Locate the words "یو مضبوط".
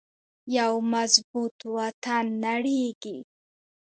0.57-1.57